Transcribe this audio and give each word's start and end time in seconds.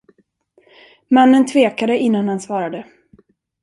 Mannen 1.09 1.45
tvekade, 1.45 1.97
innan 1.97 2.27
han 2.29 2.39
svarade. 2.39 2.85